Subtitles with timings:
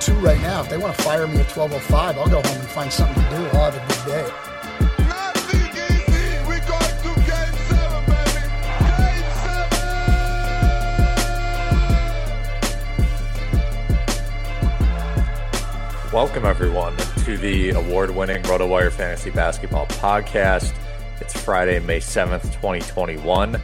[0.00, 0.62] 202 right now.
[0.62, 3.30] If they want to fire me at 1205, I'll go home and find something to
[3.30, 3.36] do.
[3.58, 4.30] I'll have a good day.
[16.12, 20.74] Welcome, everyone, to the award winning RotoWire Fantasy Basketball Podcast.
[21.20, 23.60] It's Friday, May 7th, 2021.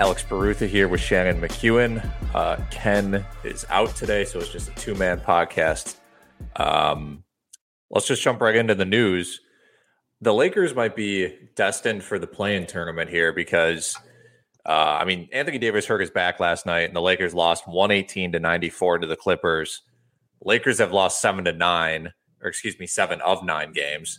[0.00, 2.02] Alex Barutha here with Shannon McKeown.
[2.34, 5.96] Uh, Ken is out today, so it's just a two man podcast.
[6.56, 7.22] Um,
[7.90, 9.42] let's just jump right into the news.
[10.22, 13.94] The Lakers might be destined for the play-in tournament here because,
[14.64, 18.32] uh, I mean, Anthony Davis hurt his back last night, and the Lakers lost 118
[18.32, 19.82] to 94 to the Clippers.
[20.42, 22.10] Lakers have lost seven to nine,
[22.40, 24.18] or excuse me, seven of nine games.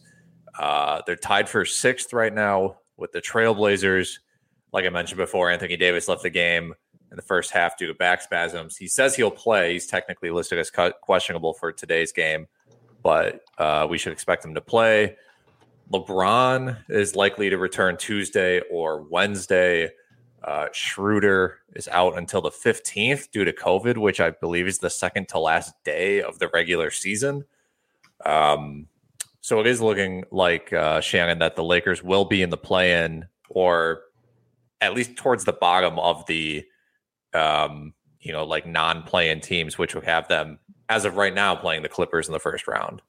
[0.60, 4.20] Uh, they're tied for sixth right now with the Trailblazers.
[4.74, 6.74] Like I mentioned before, Anthony Davis left the game
[7.12, 8.78] in the first half due to back spasms.
[8.78, 9.74] He says he'll play.
[9.74, 10.72] He's technically listed as
[11.02, 12.48] questionable for today's game,
[13.04, 15.18] but uh, we should expect him to play.
[15.92, 19.90] LeBron is likely to return Tuesday or Wednesday.
[20.42, 24.90] Uh, Schroeder is out until the 15th due to COVID, which I believe is the
[24.90, 27.44] second to last day of the regular season.
[28.26, 28.88] Um,
[29.42, 33.26] so it is looking like uh, Shannon that the Lakers will be in the play-in,
[33.50, 34.04] or
[34.82, 36.66] at least towards the bottom of the,
[37.34, 40.60] um, you know, like non-play-in teams, which would have them
[40.90, 43.02] as of right now playing the Clippers in the first round.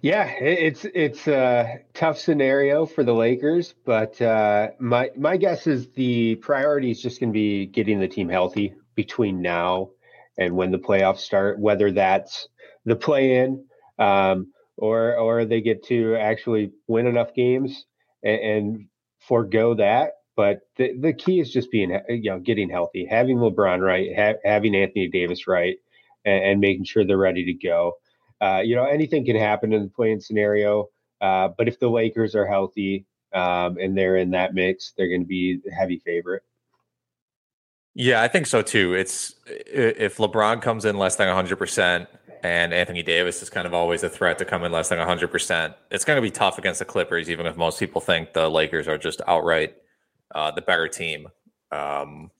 [0.00, 5.90] Yeah, it's it's a tough scenario for the Lakers, but uh, my my guess is
[5.90, 9.90] the priority is just going to be getting the team healthy between now
[10.36, 11.60] and when the playoffs start.
[11.60, 12.48] Whether that's
[12.84, 13.64] the play-in
[14.00, 17.84] um, or or they get to actually win enough games
[18.24, 18.86] and, and
[19.26, 20.12] forego that.
[20.34, 24.40] But the, the key is just being you know getting healthy, having LeBron right, ha-
[24.44, 25.76] having Anthony Davis right,
[26.24, 27.96] and, and making sure they're ready to go
[28.42, 30.88] uh, you know, anything can happen in the play-in scenario.
[31.20, 35.20] Uh, but if the Lakers are healthy um, and they're in that mix, they're going
[35.20, 36.42] to be the heavy favorite.
[37.94, 38.94] Yeah, I think so too.
[38.94, 42.06] It's if LeBron comes in less than 100%
[42.42, 45.74] and Anthony Davis is kind of always a threat to come in less than 100%,
[45.90, 48.88] it's going to be tough against the Clippers, even if most people think the Lakers
[48.88, 49.76] are just outright
[50.34, 51.28] uh, the better team.
[51.70, 52.30] Um,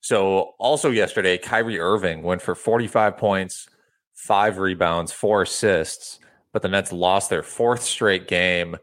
[0.00, 3.68] so also yesterday, Kyrie Irving went for 45 points,
[4.14, 6.20] five rebounds, four assists,
[6.52, 8.76] but the Nets lost their fourth straight game.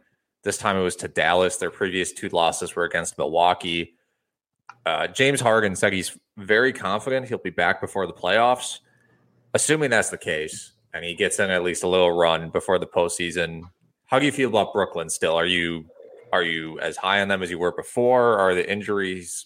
[0.44, 1.58] This time it was to Dallas.
[1.58, 3.96] Their previous two losses were against Milwaukee.
[4.86, 8.80] Uh, James Harden said he's very confident he'll be back before the playoffs.
[9.54, 12.88] Assuming that's the case, and he gets in at least a little run before the
[12.88, 13.64] postseason,
[14.06, 15.36] how do you feel about Brooklyn still?
[15.36, 15.86] Are you
[16.32, 18.38] are you as high on them as you were before?
[18.38, 19.46] Are the injuries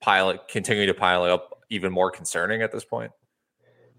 [0.00, 3.12] pilot continuing to pile up even more concerning at this point?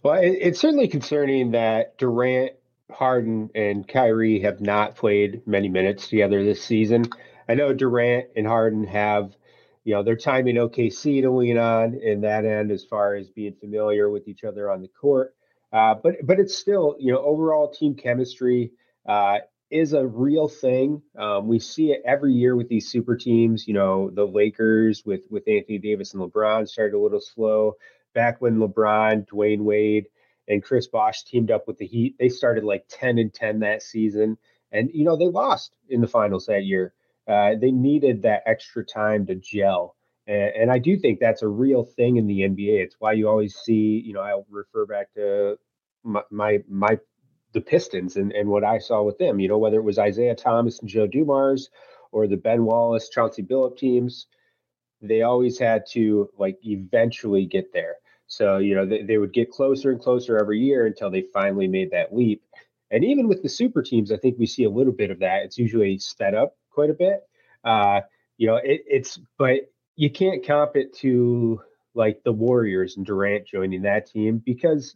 [0.01, 2.53] Well, it, it's certainly concerning that Durant,
[2.91, 7.05] Harden, and Kyrie have not played many minutes together this season.
[7.47, 9.35] I know Durant and Harden have,
[9.83, 13.29] you know, their time in OKC to lean on in that end as far as
[13.29, 15.35] being familiar with each other on the court.
[15.73, 18.71] Uh, but but it's still, you know, overall team chemistry
[19.09, 19.39] uh,
[19.71, 21.01] is a real thing.
[21.17, 23.67] Um, we see it every year with these super teams.
[23.67, 27.73] You know, the Lakers with with Anthony Davis and LeBron started a little slow.
[28.13, 30.05] Back when LeBron, Dwyane Wade,
[30.47, 33.81] and Chris Bosh teamed up with the Heat, they started like ten and ten that
[33.81, 34.37] season,
[34.71, 36.93] and you know they lost in the finals that year.
[37.27, 39.95] Uh, they needed that extra time to gel.
[40.25, 42.81] And, I do think that's a real thing in the NBA.
[42.81, 45.57] It's why you always see, you know, I'll refer back to
[46.03, 46.97] my my, my
[47.53, 50.35] the Pistons and, and what I saw with them, you know, whether it was Isiah
[50.35, 51.69] Thomas and Joe Dumars
[52.11, 54.27] or the Ben Wallace, Chauncey Billup teams,
[55.01, 57.95] they always had to like eventually get there.
[58.27, 61.67] So, you know, they, they would get closer and closer every year until they finally
[61.67, 62.41] made that leap.
[62.89, 65.43] And even with the super teams, I think we see a little bit of that.
[65.43, 67.21] It's usually sped up quite a bit.
[67.63, 68.01] Uh,
[68.37, 69.57] you know, it, it's, but
[69.95, 71.61] you can't comp it to
[71.93, 74.95] like the Warriors and Durant joining that team because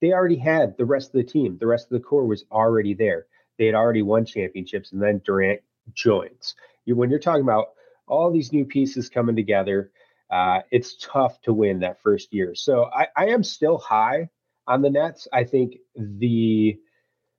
[0.00, 1.58] they already had the rest of the team.
[1.58, 3.26] The rest of the core was already there.
[3.58, 5.60] They had already won championships, and then Durant
[5.92, 6.54] joins.
[6.84, 7.70] You, when you're talking about
[8.06, 9.90] all these new pieces coming together,
[10.30, 12.54] uh, it's tough to win that first year.
[12.54, 14.30] So I, I am still high
[14.66, 15.26] on the Nets.
[15.32, 16.78] I think the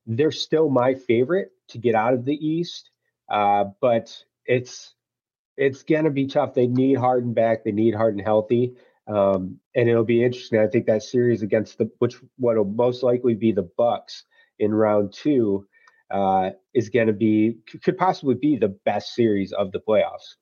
[0.06, 2.90] they're still my favorite to get out of the East,
[3.30, 4.16] uh, but
[4.46, 4.96] it's
[5.60, 6.54] it's gonna be tough.
[6.54, 7.64] They need Harden back.
[7.64, 8.76] They need Harden healthy.
[9.08, 10.60] Um, and it'll be interesting.
[10.60, 14.24] I think that series against the which what will most likely be the Bucks
[14.60, 15.68] in round two
[16.12, 20.36] uh, is going to be could possibly be the best series of the playoffs.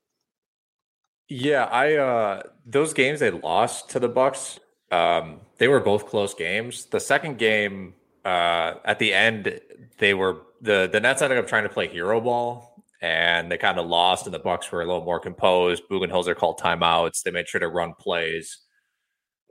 [1.29, 4.59] Yeah, I uh, those games they lost to the Bucks.
[4.91, 6.85] Um, they were both close games.
[6.85, 9.59] The second game uh, at the end,
[9.97, 13.77] they were the the Nets ended up trying to play hero ball and they kind
[13.77, 15.83] of lost, and the Bucks were a little more composed.
[15.89, 17.21] Budenholzer called timeouts.
[17.23, 18.59] They made sure to run plays,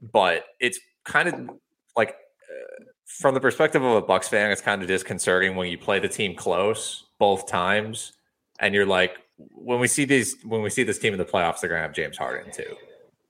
[0.01, 1.51] but it's kind of
[1.97, 5.79] like uh, from the perspective of a Bucks fan, it's kind of disconcerting when you
[5.79, 8.13] play the team close both times,
[8.59, 11.61] and you're like, when we see these, when we see this team in the playoffs,
[11.61, 12.77] they're gonna have James Harden too.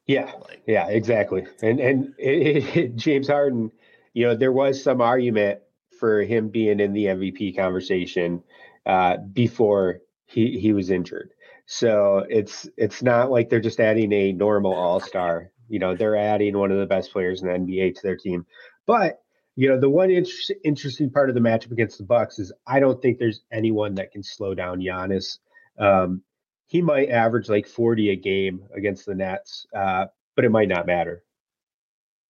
[0.06, 1.46] Yeah, like, yeah, exactly.
[1.62, 3.70] And and it, it, James Harden,
[4.14, 5.60] you know, there was some argument
[5.98, 8.42] for him being in the MVP conversation
[8.86, 11.30] uh, before he he was injured.
[11.66, 15.50] So it's it's not like they're just adding a normal all star.
[15.68, 18.46] You know, they're adding one of the best players in the NBA to their team.
[18.86, 19.20] But
[19.56, 20.30] you know, the one inter-
[20.64, 24.12] interesting part of the matchup against the Bucks is I don't think there's anyone that
[24.12, 25.38] can slow down Giannis.
[25.78, 26.22] Um,
[26.66, 30.86] he might average like 40 a game against the Nets, uh, but it might not
[30.86, 31.22] matter.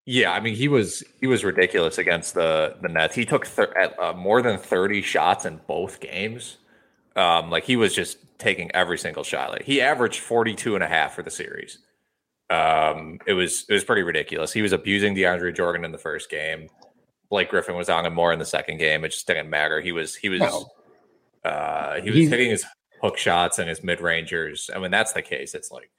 [0.04, 3.16] Yeah, I mean he was he was ridiculous against the the Nets.
[3.16, 6.58] He took thir- uh, more than 30 shots in both games.
[7.16, 9.50] Um, like he was just taking every single shot.
[9.50, 11.78] Like he averaged 42 and a half for the series.
[12.50, 14.52] Um, it was it was pretty ridiculous.
[14.52, 16.68] He was abusing DeAndre Jordan in the first game.
[17.28, 19.04] Blake Griffin was on him more in the second game.
[19.04, 19.80] It just didn't matter.
[19.80, 20.66] He was he was no.
[21.44, 22.64] uh, he was He's, hitting his
[23.02, 24.70] hook shots and his mid rangers.
[24.72, 25.90] And when that's the case, it's like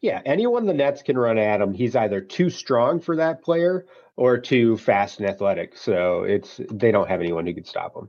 [0.00, 3.86] yeah, anyone the Nets can run at him, he's either too strong for that player
[4.16, 5.78] or too fast and athletic.
[5.78, 8.08] So it's they don't have anyone who could stop him.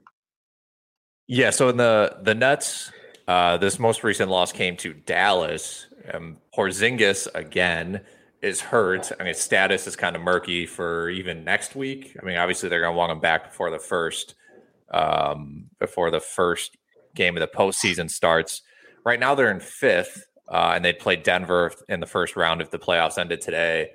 [1.28, 2.92] Yeah, so in the the Nets,
[3.28, 5.88] uh, this most recent loss came to Dallas.
[6.14, 8.02] Um, Porzingis again
[8.42, 9.12] is hurt.
[9.20, 12.16] I mean, his status is kind of murky for even next week.
[12.22, 14.36] I mean, obviously they're going to want him back before the first
[14.92, 16.78] um, before the first
[17.16, 18.62] game of the postseason starts.
[19.04, 22.70] Right now they're in fifth, uh, and they'd play Denver in the first round if
[22.70, 23.90] the playoffs ended today.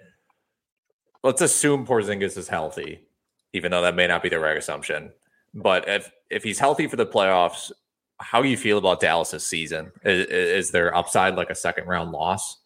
[1.23, 3.07] Let's assume Porzingis is healthy,
[3.53, 5.13] even though that may not be the right assumption.
[5.55, 7.73] But if if he's healthy for the playoffs,
[8.19, 9.93] how do you feel about Dallas's season?
[10.05, 12.59] Is, is there upside like a second round loss?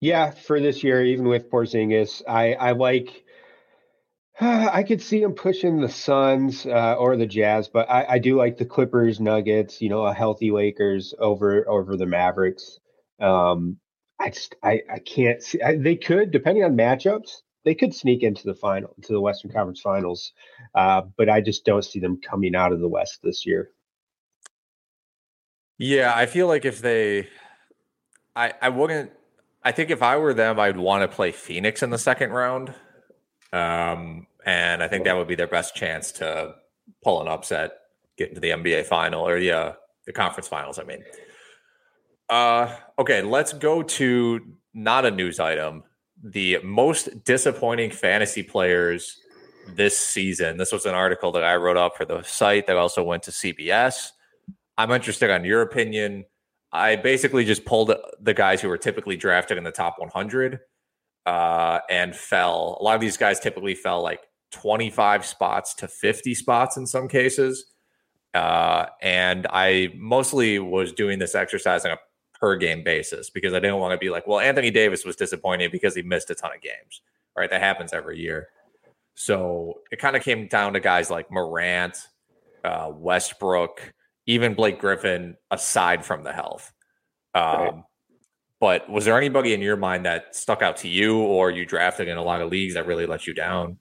[0.00, 3.24] Yeah, for this year, even with Porzingis, I I like.
[4.40, 8.36] I could see him pushing the Suns uh, or the Jazz, but I, I, do
[8.36, 9.82] like the Clippers, Nuggets.
[9.82, 12.78] You know, a healthy Lakers over over the Mavericks.
[13.20, 13.78] Um,
[14.20, 15.60] I just I I can't see.
[15.60, 19.52] I, they could depending on matchups they could sneak into the final, to the Western
[19.52, 20.32] Conference Finals,
[20.74, 23.72] uh, but I just don't see them coming out of the West this year.
[25.76, 27.28] Yeah, I feel like if they,
[28.34, 29.12] I I wouldn't.
[29.62, 32.72] I think if I were them, I'd want to play Phoenix in the second round,
[33.52, 36.54] um, and I think that would be their best chance to
[37.04, 37.72] pull an upset.
[38.16, 40.78] get into the NBA final or the the conference finals.
[40.78, 41.04] I mean,
[42.30, 44.40] uh, okay, let's go to
[44.72, 45.82] not a news item.
[46.22, 49.18] The most disappointing fantasy players
[49.74, 50.56] this season.
[50.56, 53.30] This was an article that I wrote up for the site that also went to
[53.30, 54.10] CBS.
[54.76, 56.24] I'm interested on your opinion.
[56.72, 60.60] I basically just pulled the guys who were typically drafted in the top 100
[61.26, 62.78] uh, and fell.
[62.80, 64.20] A lot of these guys typically fell like
[64.52, 67.66] 25 spots to 50 spots in some cases.
[68.34, 71.98] Uh, and I mostly was doing this exercise on a
[72.40, 75.70] per game basis because I didn't want to be like, well, Anthony Davis was disappointing
[75.70, 77.02] because he missed a ton of games.
[77.36, 77.50] Right.
[77.50, 78.48] That happens every year.
[79.14, 81.96] So it kind of came down to guys like Morant,
[82.64, 83.92] uh, Westbrook,
[84.26, 86.72] even Blake Griffin, aside from the health.
[87.34, 87.74] Um, right.
[88.60, 92.08] But was there anybody in your mind that stuck out to you or you drafted
[92.08, 93.78] in a lot of leagues that really let you down?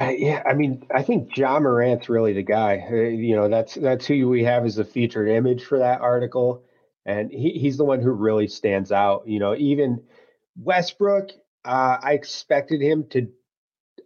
[0.00, 2.86] Uh, yeah, I mean, I think Ja Morant's really the guy.
[2.90, 6.62] Uh, you know, that's that's who we have as the featured image for that article,
[7.06, 9.26] and he, he's the one who really stands out.
[9.26, 10.02] You know, even
[10.60, 11.30] Westbrook,
[11.64, 13.28] uh, I expected him to.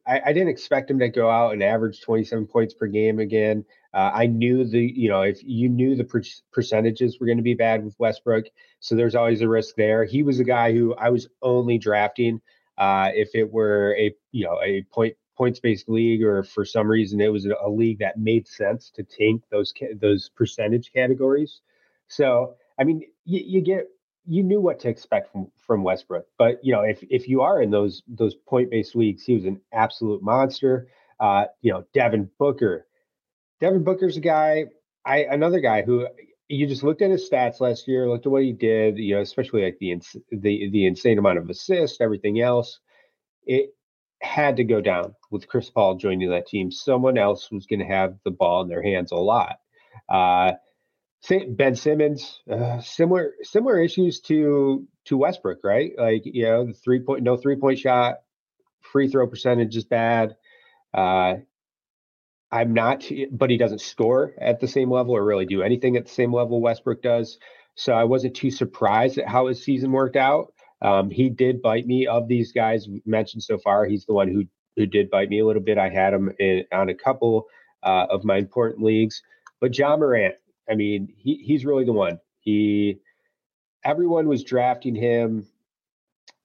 [0.07, 3.65] I, I, didn't expect him to go out and average 27 points per game again.
[3.93, 7.43] Uh, I knew the, you know, if you knew the per- percentages were going to
[7.43, 8.47] be bad with Westbrook,
[8.79, 10.05] so there's always a risk there.
[10.05, 12.41] He was a guy who I was only drafting
[12.79, 16.87] uh, if it were a, you know, a point points based league or for some
[16.87, 21.61] reason it was a league that made sense to tank those those percentage categories.
[22.09, 23.87] So I mean, you, you get
[24.27, 27.61] you knew what to expect from from Westbrook, but you know if if you are
[27.63, 30.89] in those those point based leagues, he was an absolute monster.
[31.19, 32.87] Uh, you know, Devin Booker.
[33.61, 34.67] Devin Booker's a guy.
[35.05, 36.09] I another guy who
[36.49, 38.99] you just looked at his stats last year, looked at what he did.
[38.99, 40.01] You know, especially like the
[40.33, 42.81] the the insane amount of assists, everything else.
[43.45, 43.75] It
[44.23, 46.71] had to go down with Chris Paul joining that team.
[46.71, 49.57] Someone else was going to have the ball in their hands a lot.
[50.09, 50.53] Uh,
[51.29, 55.93] ben Simmons, uh, similar similar issues to to Westbrook, right?
[55.97, 58.17] Like you know, the three point no three point shot,
[58.81, 60.37] free throw percentage is bad.
[60.93, 61.35] Uh,
[62.53, 66.07] I'm not, but he doesn't score at the same level or really do anything at
[66.07, 67.39] the same level Westbrook does.
[67.77, 70.53] So I wasn't too surprised at how his season worked out.
[70.83, 72.07] Um, he did bite me.
[72.07, 74.45] Of these guys mentioned so far, he's the one who
[74.77, 75.79] who did bite me a little bit.
[75.79, 77.47] I had him in, on a couple
[77.83, 79.23] uh, of my important leagues,
[79.61, 80.35] but Ja Morant.
[80.71, 82.21] I mean, he he's really the one.
[82.41, 83.01] He
[83.85, 85.47] everyone was drafting him.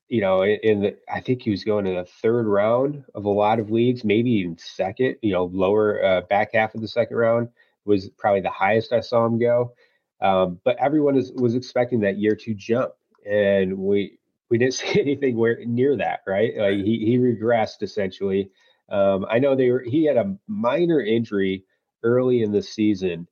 [0.07, 3.25] You know, in, in the I think he was going in the third round of
[3.25, 5.17] a lot of leagues, maybe even second.
[5.21, 7.49] You know, lower uh, back half of the second round
[7.85, 9.73] was probably the highest I saw him go.
[10.21, 12.93] Um, but everyone is, was expecting that year two jump,
[13.29, 14.17] and we
[14.49, 16.53] we didn't see anything where near that, right?
[16.57, 18.49] Like he he regressed essentially.
[18.89, 21.65] Um, I know they were he had a minor injury
[22.03, 23.27] early in the season,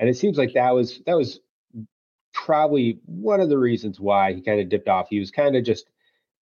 [0.00, 1.38] and it seems like that was that was
[2.34, 5.08] probably one of the reasons why he kind of dipped off.
[5.08, 5.86] He was kind of just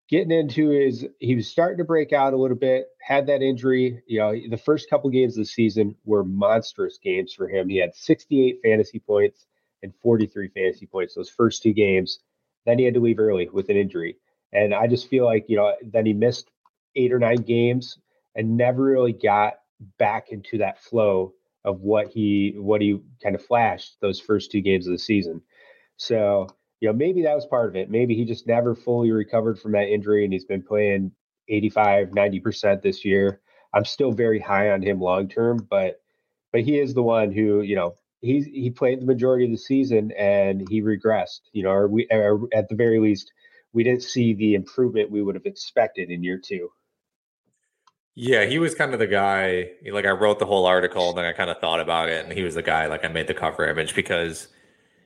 [0.10, 4.04] getting into his he was starting to break out a little bit had that injury
[4.06, 7.78] you know the first couple games of the season were monstrous games for him he
[7.78, 9.46] had 68 fantasy points
[9.82, 12.20] and 43 fantasy points those first two games
[12.66, 14.18] then he had to leave early with an injury.
[14.52, 16.50] And I just feel like, you know, then he missed
[16.96, 17.98] eight or nine games
[18.36, 19.56] and never really got
[19.98, 21.34] back into that flow
[21.66, 25.42] of what he what he kind of flashed those first two games of the season.
[25.98, 26.48] So,
[26.80, 27.90] you know, maybe that was part of it.
[27.90, 31.12] Maybe he just never fully recovered from that injury and he's been playing
[31.50, 33.42] 85, 90% this year.
[33.74, 36.02] I'm still very high on him long term, but
[36.52, 39.58] but he is the one who, you know, he's he played the majority of the
[39.58, 41.42] season and he regressed.
[41.52, 43.32] You know, or we or at the very least,
[43.74, 46.70] we didn't see the improvement we would have expected in year two.
[48.16, 49.72] Yeah, he was kind of the guy.
[49.92, 52.34] Like I wrote the whole article, and then I kind of thought about it, and
[52.34, 52.86] he was the guy.
[52.88, 54.50] Like I made the cover image because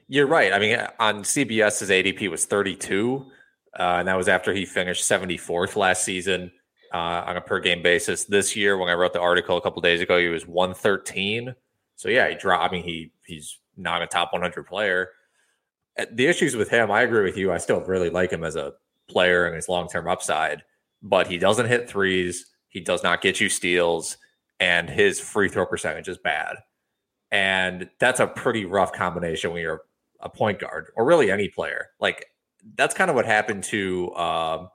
[0.09, 0.51] you're right.
[0.53, 3.25] I mean, on CBS, his ADP was 32,
[3.79, 6.51] uh, and that was after he finished 74th last season
[6.93, 8.25] uh, on a per game basis.
[8.25, 11.55] This year, when I wrote the article a couple days ago, he was 113.
[11.95, 12.73] So yeah, he dropped.
[12.73, 15.11] I mean, he he's not a top 100 player.
[15.97, 17.53] Uh, the issues with him, I agree with you.
[17.53, 18.73] I still really like him as a
[19.07, 20.63] player and his long term upside,
[21.01, 22.47] but he doesn't hit threes.
[22.77, 24.17] He does not get you steals,
[24.59, 26.57] and his free throw percentage is bad.
[27.31, 29.81] And that's a pretty rough combination when you're
[30.19, 31.87] a point guard or really any player.
[31.99, 32.27] Like
[32.75, 34.69] that's kind of what happened to um,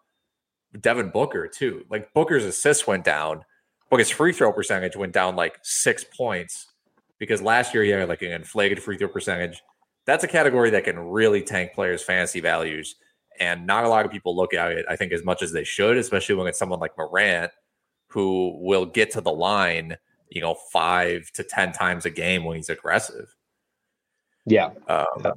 [0.80, 1.85] Devin Booker too.
[1.88, 3.44] Like Booker's assists went down,
[3.88, 6.73] his free throw percentage went down like six points
[7.21, 9.62] because last year he had like an inflated free throw percentage.
[10.06, 12.97] That's a category that can really tank players' fantasy values.
[13.38, 15.62] And not a lot of people look at it, I think, as much as they
[15.62, 17.52] should, especially when it's someone like Morant,
[18.12, 19.97] who will get to the line
[20.35, 23.35] you know, five to 10 times a game when he's aggressive.
[24.47, 24.71] Yeah.
[24.88, 25.35] Um,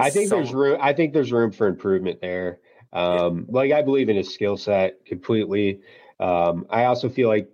[0.00, 0.78] I think so- there's room.
[0.80, 2.58] I think there's room for improvement there.
[2.92, 5.80] Um, Like I believe in his skill set completely.
[6.18, 7.48] Um, I also feel like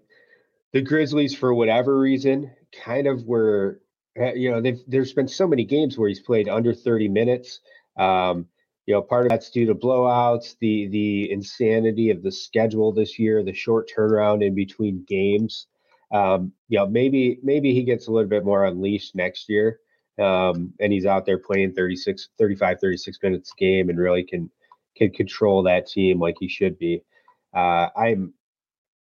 [0.73, 3.83] the Grizzlies, for whatever reason, kind of were.
[4.19, 7.61] uh, You know, they've, there's been so many games where he's played under 30 minutes.
[7.99, 8.49] Um,
[8.87, 13.19] you know, part of that's due to blowouts, the the insanity of the schedule this
[13.19, 15.67] year, the short turnaround in between games.
[16.13, 19.81] Um, you know, maybe maybe he gets a little bit more unleashed next year
[20.19, 24.51] um, and he's out there playing 36 35 36 minutes game and really can
[24.97, 27.03] can control that team like he should be
[27.55, 28.33] uh, i'm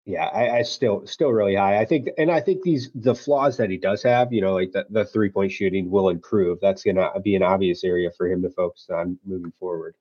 [0.07, 3.57] yeah I, I still still really high i think and i think these the flaws
[3.59, 6.83] that he does have you know like the, the three point shooting will improve that's
[6.83, 9.95] gonna be an obvious area for him to focus on moving forward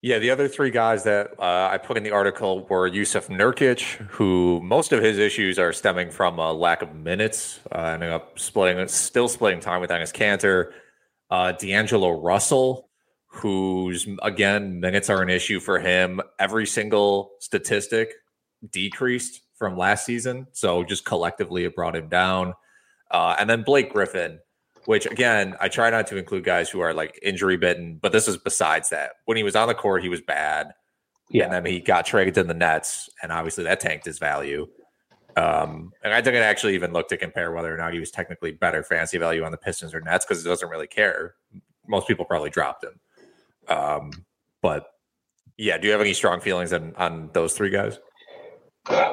[0.00, 3.82] Yeah, the other three guys that uh, I put in the article were Jusuf Nurkic,
[4.14, 8.38] who most of his issues are stemming from a lack of minutes, uh, ending up
[8.38, 10.70] splitting, still splitting time with Enes Kanter.
[11.30, 12.88] Uh, D'Angelo Russell,
[13.26, 16.20] whose again minutes are an issue for him.
[16.38, 18.14] Every single statistic
[18.70, 22.54] decreased from last season, so just collectively it brought him down.
[23.10, 24.38] Uh, and then Blake Griffin,
[24.84, 28.28] which again, I try not to include guys who are like injury bitten, but this
[28.28, 29.12] is besides that.
[29.24, 30.72] When he was on the court, he was bad.
[31.30, 31.44] Yeah.
[31.44, 34.68] And then he got traded to the Nets, and obviously that tanked his value.
[35.36, 38.50] Um, and I didn't actually even look to compare whether or not he was technically
[38.52, 41.34] better fantasy value on the Pistons or Nets because it doesn't really care.
[41.86, 42.98] Most people probably dropped him.
[43.68, 44.10] Um,
[44.62, 44.86] but
[45.56, 47.98] yeah, do you have any strong feelings on, on those three guys?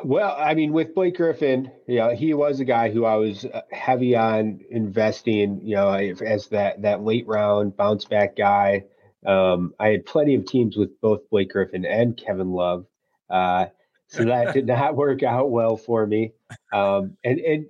[0.04, 3.46] Well, I mean, with Blake Griffin, you know, he was a guy who I was
[3.46, 8.86] uh, heavy on investing, you know, as that that late round bounce back guy.
[9.26, 12.86] Um, I had plenty of teams with both Blake Griffin and Kevin Love,
[13.30, 13.66] uh,
[14.08, 16.34] so that did not work out well for me.
[16.72, 17.66] Um, and and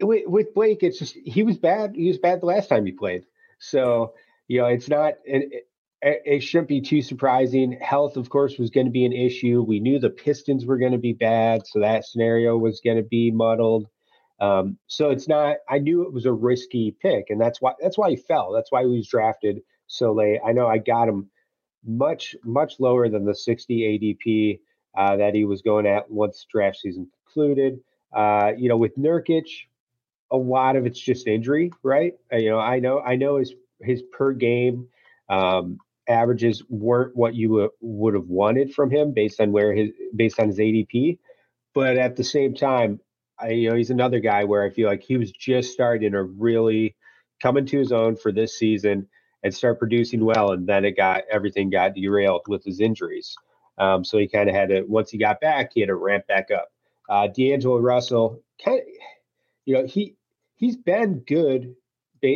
[0.00, 1.94] with, with Blake, it's just he was bad.
[1.94, 3.24] He was bad the last time he played.
[3.58, 4.14] So
[4.48, 5.14] you know, it's not.
[5.24, 5.68] It,
[6.02, 7.72] it, shouldn't be too surprising.
[7.72, 9.62] Health, of course, was going to be an issue.
[9.62, 13.02] We knew the Pistons were going to be bad, so that scenario was going to
[13.02, 13.86] be muddled.
[14.40, 15.58] Um, so it's not.
[15.68, 18.52] I knew it was a risky pick, and that's why that's why he fell.
[18.52, 20.40] That's why he was drafted so late.
[20.44, 21.28] I know I got him
[21.84, 24.60] much much lower than the 60 ADP
[24.96, 27.80] uh, that he was going at once draft season concluded.
[28.12, 29.48] Uh, you know, with Nurkic,
[30.30, 32.14] a lot of it's just injury, right?
[32.32, 34.88] Uh, you know, I know I know his his per game
[35.28, 35.78] um,
[36.10, 40.48] averages weren't what you would have wanted from him based on where his based on
[40.48, 41.18] his ADP,
[41.72, 43.00] but at the same time,
[43.38, 46.22] I you know he's another guy where I feel like he was just starting to
[46.22, 46.96] really
[47.40, 49.08] come into his own for this season
[49.42, 53.34] and start producing well, and then it got everything got derailed with his injuries.
[53.78, 56.26] Um, so he kind of had to once he got back, he had to ramp
[56.26, 56.68] back up.
[57.08, 58.86] Uh, D'Angelo Russell, kind of,
[59.64, 60.16] you know, he
[60.56, 61.74] he's been good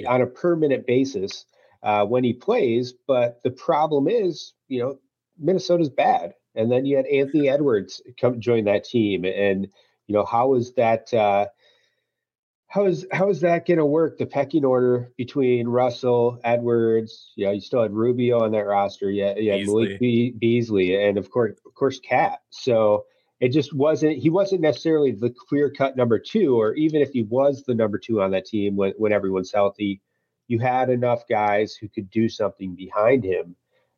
[0.06, 1.44] on a per minute basis
[1.84, 4.98] uh, when he plays, but the problem is, you know,
[5.38, 9.68] Minnesota's bad, and then you had Anthony Edwards come join that team, and
[10.06, 11.12] you know how is that?
[11.12, 11.46] Uh,
[12.68, 14.16] how is how is that going to work?
[14.16, 19.10] The pecking order between Russell, Edwards, yeah, you still had Rubio on that roster.
[19.10, 22.38] Yeah, yeah, Malik Be- Beasley, and of course, of course, Cat.
[22.50, 23.04] So
[23.40, 24.18] it just wasn't.
[24.18, 27.98] He wasn't necessarily the clear cut number two, or even if he was the number
[27.98, 30.00] two on that team when when everyone's healthy,
[30.48, 33.56] you had enough guys who could do something behind him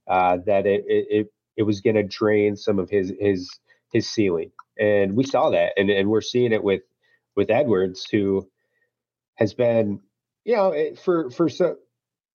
[0.09, 3.51] uh, that it it it, was going to drain some of his his
[3.93, 6.83] his ceiling, and we saw that, and and we're seeing it with
[7.35, 8.49] with Edwards who
[9.35, 10.01] has been,
[10.45, 11.77] you know, for for so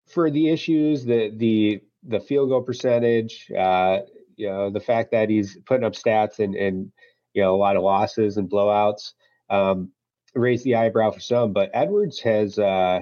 [0.07, 3.99] for the issues, the the the field goal percentage, uh,
[4.35, 6.91] you know, the fact that he's putting up stats and and
[7.33, 9.13] you know a lot of losses and blowouts,
[9.49, 9.91] um,
[10.35, 11.53] raised the eyebrow for some.
[11.53, 13.01] But Edwards has, uh,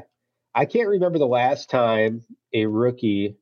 [0.60, 3.38] I can't remember the last time a rookie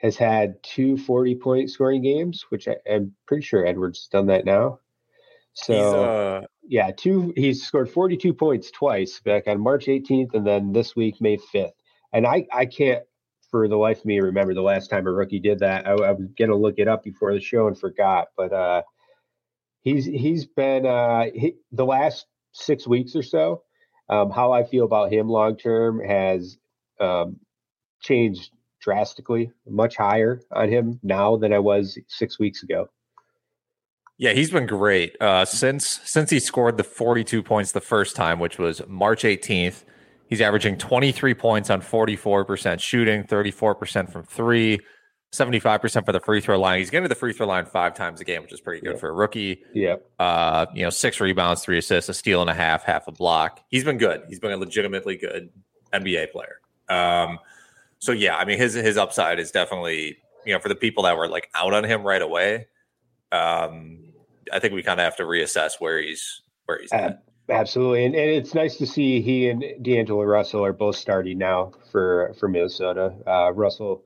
[0.00, 4.26] has had two 40 point scoring games, which I, I'm pretty sure Edwards has done
[4.26, 4.80] that now.
[5.54, 7.32] So uh, yeah, two.
[7.36, 11.72] He's scored 42 points twice back on March 18th, and then this week May 5th.
[12.12, 13.02] And I I can't
[13.50, 15.86] for the life of me remember the last time a rookie did that.
[15.86, 18.82] I, I was gonna look it up before the show and forgot, but uh,
[19.80, 23.62] he's he's been uh, he, the last six weeks or so.
[24.08, 26.58] Um, how I feel about him long term has
[27.00, 27.36] um,
[28.00, 29.50] changed drastically.
[29.66, 32.88] Much higher on him now than I was six weeks ago.
[34.18, 38.38] Yeah, he's been great uh, since since he scored the 42 points the first time,
[38.38, 39.84] which was March 18th.
[40.28, 44.80] He's averaging 23 points on 44% shooting, 34% from three,
[45.32, 46.78] 75% for the free throw line.
[46.78, 48.94] He's getting to the free throw line five times a game, which is pretty good
[48.94, 48.98] Yeah.
[49.00, 49.62] for a rookie.
[49.74, 49.96] Yeah.
[50.18, 53.60] Uh, you know, six rebounds, three assists, a steal and a half, half a block.
[53.68, 54.22] He's been good.
[54.28, 55.50] He's been a legitimately good
[55.92, 56.60] NBA player.
[56.88, 57.38] Um,
[57.98, 61.16] so yeah, I mean his his upside is definitely, you know, for the people that
[61.16, 62.66] were like out on him right away,
[63.32, 63.98] um,
[64.52, 67.22] I think we kind of have to reassess where he's where he's at.
[67.48, 71.72] Absolutely, and, and it's nice to see he and D'Angelo Russell are both starting now
[71.90, 73.14] for for Minnesota.
[73.26, 74.02] Uh, Russell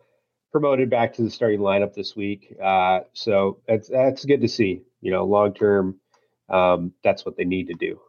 [0.51, 4.83] promoted back to the starting lineup this week, uh, so that's that's good to see.
[5.01, 5.99] You know, long term,
[6.49, 8.01] um, that's what they need to do.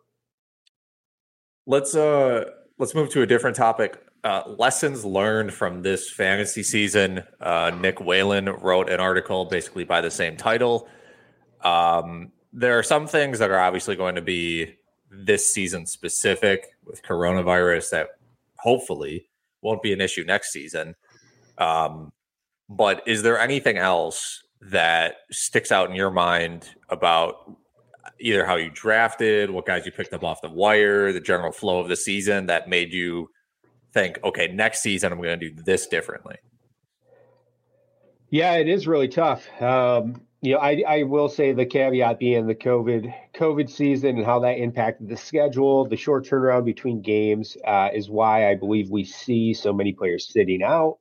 [1.65, 2.45] Let's uh
[2.77, 3.97] let's move to a different topic.
[4.23, 7.23] Uh, lessons learned from this fantasy season.
[7.39, 10.87] Uh, Nick Whalen wrote an article basically by the same title.
[11.63, 14.75] Um, there are some things that are obviously going to be
[15.09, 18.09] this season specific with coronavirus that
[18.57, 19.27] hopefully
[19.61, 20.95] won't be an issue next season.
[21.57, 22.11] Um,
[22.71, 27.57] but is there anything else that sticks out in your mind about
[28.19, 31.79] either how you drafted, what guys you picked up off the wire, the general flow
[31.79, 33.29] of the season that made you
[33.93, 36.37] think, okay, next season I'm going to do this differently?
[38.29, 39.45] Yeah, it is really tough.
[39.61, 44.25] Um, you know, I, I will say the caveat being the COVID COVID season and
[44.25, 48.89] how that impacted the schedule, the short turnaround between games uh, is why I believe
[48.89, 50.99] we see so many players sitting out.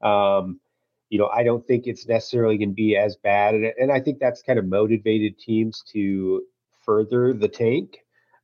[0.00, 0.60] Um,
[1.10, 4.00] you know, I don't think it's necessarily going to be as bad, and, and I
[4.00, 6.42] think that's kind of motivated teams to
[6.84, 7.98] further the tank.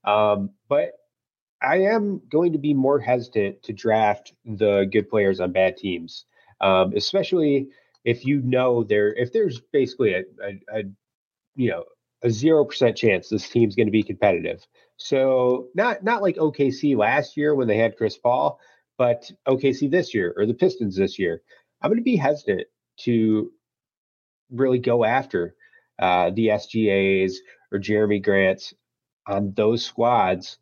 [0.04, 0.92] Um, but
[1.62, 6.26] I am going to be more hesitant to draft the good players on bad teams,
[6.60, 7.68] um, especially
[8.04, 10.82] if you know there if there's basically a, a, a
[11.54, 11.84] you know
[12.22, 14.66] a zero percent chance this team's going to be competitive.
[14.96, 18.58] So not not like OKC last year when they had Chris Paul,
[18.98, 21.42] but OKC this year or the Pistons this year.
[21.80, 22.66] I'm going to be hesitant
[23.00, 23.50] to
[24.50, 25.54] really go after
[25.98, 27.34] uh, the SGAs
[27.72, 28.74] or Jerami Grants
[29.26, 30.58] on those squads,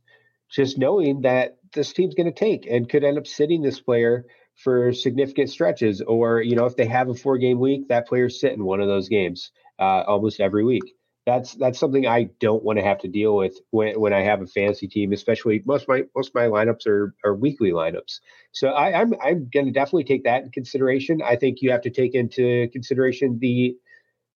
[0.50, 4.24] just knowing that this team's going to take and could end up sitting this player
[4.56, 6.00] for significant stretches.
[6.00, 8.88] Or, you know, if they have a four game week, that player's sitting one of
[8.88, 10.94] those games uh, almost every week.
[11.26, 14.42] That's that's something I don't want to have to deal with when, when I have
[14.42, 18.20] a fantasy team, especially most my most my lineups are are weekly lineups.
[18.52, 21.22] So I, I'm I'm going to definitely take that in consideration.
[21.22, 23.74] I think you have to take into consideration the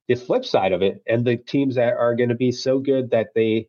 [0.09, 3.11] the flip side of it and the teams that are going to be so good
[3.11, 3.69] that they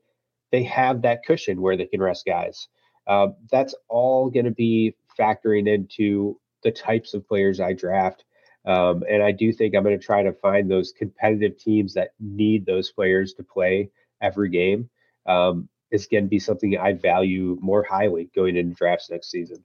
[0.51, 2.69] they have that cushion where they can rest guys.
[3.05, 8.23] Uh, that's all going to be factoring into the types of players I draft.
[8.65, 12.09] Um, and I do think I'm going to try to find those competitive teams that
[12.19, 13.89] need those players to play
[14.21, 14.89] every game.
[15.25, 19.63] Um, it's going to be something I value more highly going into drafts next season.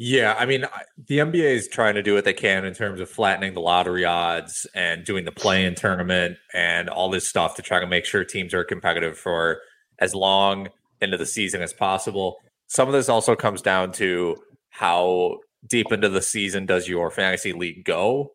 [0.00, 0.64] Yeah, I mean,
[1.08, 4.04] the NBA is trying to do what they can in terms of flattening the lottery
[4.04, 8.24] odds and doing the play-in tournament and all this stuff to try to make sure
[8.24, 9.58] teams are competitive for
[9.98, 10.68] as long
[11.00, 12.36] into the season as possible.
[12.68, 14.36] Some of this also comes down to
[14.70, 18.32] how deep into the season does your fantasy league go.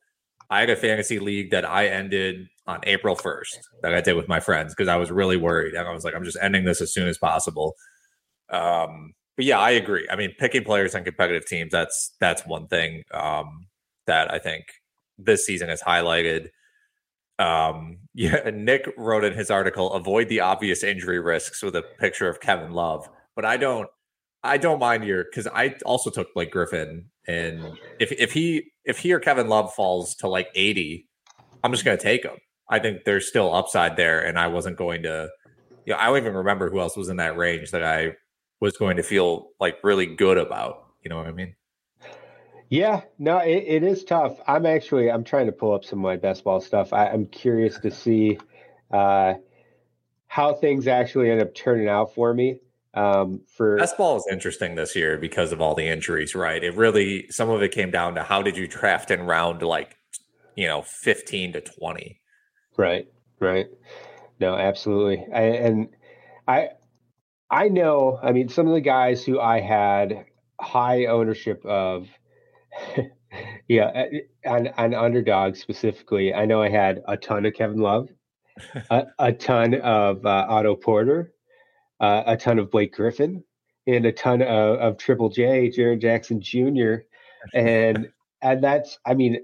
[0.50, 4.28] I had a fantasy league that I ended on April 1st that I did with
[4.28, 5.74] my friends because I was really worried.
[5.74, 7.76] And I was like, I'm just ending this as soon as possible.
[8.50, 10.08] Um, but yeah, I agree.
[10.12, 13.68] I mean, picking players on competitive teams, that's that's one thing um,
[14.06, 14.66] that I think
[15.18, 16.50] this season has highlighted.
[17.40, 22.30] Um, yeah, Nick wrote in his article, avoid the obvious injury risks with a picture
[22.30, 23.10] of Kevin Love.
[23.36, 23.90] But I don't
[24.44, 29.00] I don't mind your because I also took Blake Griffin and if if he if
[29.00, 31.08] he or Kevin Love falls to like 80,
[31.64, 32.38] I'm just gonna take him.
[32.70, 35.30] I think there's still upside there, and I wasn't going to
[35.86, 38.14] you know, I don't even remember who else was in that range that I
[38.60, 40.86] was going to feel like really good about.
[41.02, 41.56] You know what I mean?
[42.70, 44.40] Yeah, no, it, it is tough.
[44.48, 46.94] I'm actually I'm trying to pull up some of my best ball stuff.
[46.94, 48.40] I, I'm curious to see
[48.92, 49.36] uh,
[50.28, 52.60] how things actually end up turning out for me.
[52.96, 56.64] Um, for Best ball is interesting this year because of all the injuries, right?
[56.64, 59.98] It really some of it came down to how did you draft in round like
[60.56, 62.20] you know 15 to 20.
[62.78, 63.08] Right,
[63.40, 63.68] right.
[64.40, 65.26] No, absolutely.
[65.34, 65.90] I, and
[66.48, 66.70] I
[67.54, 70.26] I know, I mean, some of the guys who I had
[70.60, 72.08] high ownership of,
[73.68, 74.06] yeah,
[74.46, 78.10] on, on underdog specifically, I know I had a ton of Kevin Love,
[78.90, 81.33] a, a ton of uh, Otto Porter,
[82.00, 83.44] uh, a ton of Blake Griffin,
[83.88, 87.06] and a ton of, of Triple J, Jaren Jackson Jr.
[87.54, 88.10] And
[88.42, 89.40] and that's, I mean,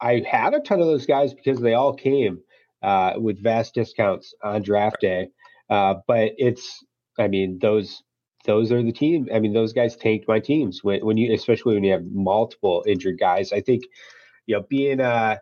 [0.00, 2.40] I had a ton of those guys because they all came
[2.82, 5.28] uh, with vast discounts on draft day.
[5.68, 6.84] Uh, but it's,
[7.18, 8.02] I mean, those
[8.44, 9.28] those are the team.
[9.34, 12.84] I mean, those guys tanked my teams when, when you, especially when you have multiple
[12.86, 13.52] injured guys.
[13.52, 13.84] I think
[14.46, 15.36] you know, being uh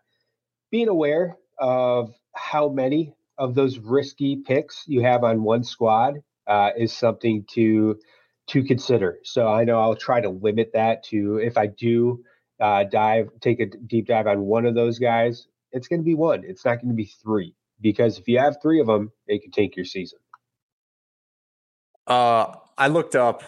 [0.71, 6.71] being aware of how many of those risky picks you have on one squad uh,
[6.77, 7.99] is something to
[8.49, 9.19] to consider.
[9.25, 12.25] So I know I'll try to limit that to if I do
[12.61, 16.15] uh, dive, take a deep dive on one of those guys, it's going to be
[16.15, 16.43] one.
[16.45, 19.53] It's not going to be three because if you have three of them, it could
[19.53, 20.19] take your season.
[22.07, 23.43] Uh, I looked up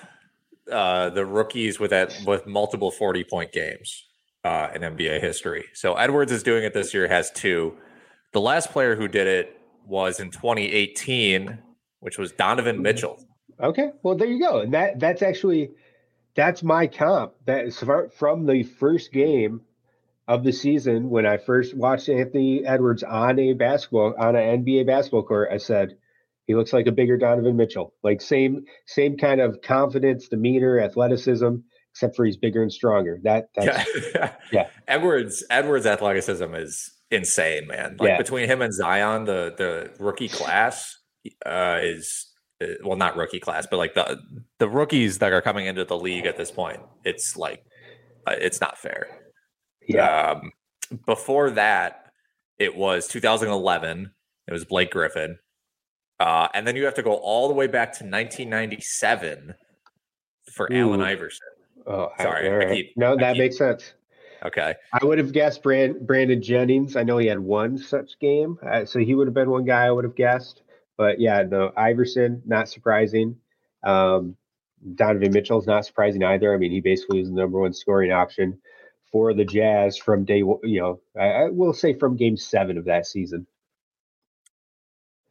[0.71, 4.05] uh, the rookies with that with multiple forty point games
[4.45, 5.67] uh, in NBA history.
[5.75, 7.09] So Edwards is doing it this year.
[7.09, 7.77] Has two.
[8.33, 11.59] The last player who did it was in 2018,
[12.05, 12.83] which was Donovan mm-hmm.
[12.83, 13.25] Mitchell.
[13.59, 15.71] Okay, well there you go, and that that's actually
[16.35, 17.33] that's my comp.
[17.47, 17.83] That is
[18.19, 19.63] from the first game
[20.29, 24.87] of the season when I first watched Anthony Edwards on a basketball on an NBA
[24.87, 25.49] basketball court.
[25.51, 25.97] I said
[26.47, 31.55] he looks like a bigger Donovan Mitchell, like same same kind of confidence, demeanor, athleticism,
[31.93, 33.19] except for he's bigger and stronger.
[33.23, 34.33] That that's yeah.
[34.53, 34.69] yeah.
[34.87, 37.97] Edwards Edwards athleticism is insane, man.
[37.99, 38.19] Like yeah.
[38.19, 40.99] between him and Zion, the the rookie class
[41.45, 42.33] uh, is
[42.63, 44.19] uh, well, not rookie class, but like the
[44.59, 46.81] the rookies that are coming into the league at this point.
[47.05, 47.65] It's like
[48.27, 49.07] uh, it's not fair.
[49.87, 50.33] Yeah.
[50.33, 50.53] Um,
[51.07, 52.11] before that,
[52.59, 54.13] it was 2011.
[54.47, 55.39] It was Blake Griffin,
[56.21, 59.55] uh, and then you have to go all the way back to 1997
[60.53, 60.77] for Ooh.
[60.77, 61.47] Allen Iverson.
[61.87, 62.49] Oh, sorry.
[62.49, 62.75] Right.
[62.75, 63.95] Keep, no, that keep, makes sense.
[64.45, 64.75] Okay.
[64.93, 66.97] I would have guessed Brand, Brandon Jennings.
[66.97, 69.87] I know he had one such game, uh, so he would have been one guy
[69.87, 70.63] I would have guessed.
[70.97, 73.37] But yeah, no, Iverson, not surprising.
[73.83, 74.37] Um,
[74.95, 76.55] Donovan Mitchell's not surprising either.
[76.55, 78.61] I mean, he basically was the number one scoring option
[79.11, 82.87] for the Jazz from day, you know, I, I will say from game seven of
[82.87, 83.47] that season.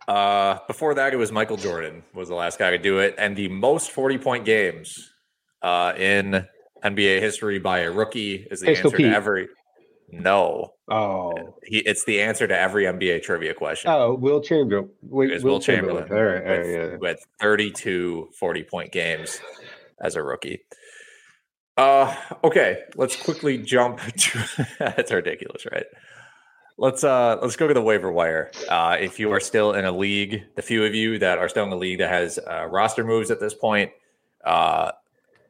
[0.08, 3.36] Uh, before that, it was Michael Jordan was the last guy to do it, and
[3.36, 5.14] the most forty point games
[5.62, 6.46] uh, in
[6.84, 9.48] NBA history by a rookie is the answer to every.
[10.22, 10.74] No.
[10.90, 11.58] Oh.
[11.64, 13.90] He, it's the answer to every NBA trivia question.
[13.92, 14.90] Oh, Wilt Chamberlain.
[15.02, 16.08] Will, Will, Wilt Chamberlain.
[16.08, 16.26] Chamberlain.
[16.26, 16.44] All right.
[16.44, 16.98] With, all right, yeah.
[16.98, 19.40] with 32 40 point games
[20.02, 20.62] as a rookie.
[21.76, 25.86] Uh, okay, let's quickly jump to that's ridiculous, right?
[26.78, 28.52] Let's uh let's go to the waiver wire.
[28.68, 31.66] Uh, if you are still in a league, the few of you that are still
[31.66, 33.92] in a league that has uh, roster moves at this point,
[34.44, 34.92] uh,